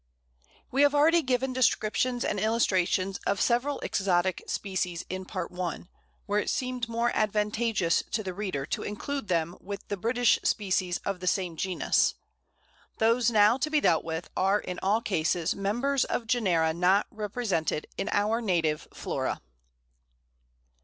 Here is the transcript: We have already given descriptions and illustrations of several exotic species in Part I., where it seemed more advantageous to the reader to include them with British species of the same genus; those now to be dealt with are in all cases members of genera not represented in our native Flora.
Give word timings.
We 0.71 0.81
have 0.81 0.95
already 0.95 1.21
given 1.21 1.53
descriptions 1.53 2.25
and 2.25 2.39
illustrations 2.39 3.19
of 3.27 3.39
several 3.39 3.79
exotic 3.81 4.43
species 4.47 5.05
in 5.11 5.25
Part 5.25 5.51
I., 5.51 5.83
where 6.25 6.39
it 6.39 6.49
seemed 6.49 6.89
more 6.89 7.11
advantageous 7.15 8.01
to 8.09 8.23
the 8.23 8.33
reader 8.33 8.65
to 8.65 8.81
include 8.81 9.27
them 9.27 9.57
with 9.61 9.87
British 9.89 10.39
species 10.41 10.97
of 11.05 11.19
the 11.19 11.27
same 11.27 11.55
genus; 11.55 12.15
those 12.97 13.29
now 13.29 13.57
to 13.59 13.69
be 13.69 13.79
dealt 13.79 14.03
with 14.03 14.31
are 14.35 14.59
in 14.59 14.79
all 14.81 15.01
cases 15.01 15.53
members 15.55 16.03
of 16.05 16.25
genera 16.25 16.73
not 16.73 17.05
represented 17.11 17.85
in 17.95 18.09
our 18.11 18.41
native 18.41 18.87
Flora. 18.91 19.39